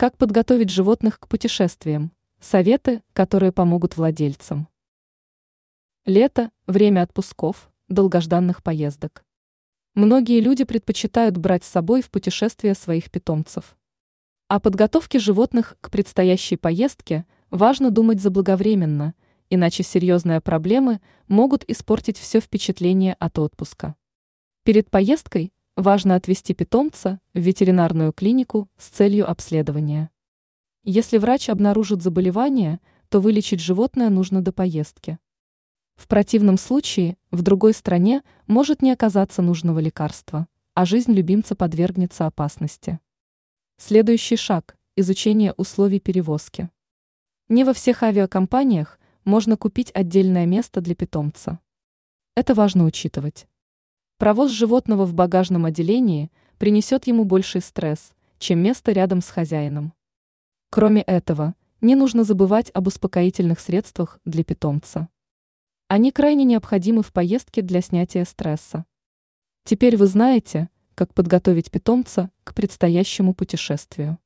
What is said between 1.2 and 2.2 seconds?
к путешествиям?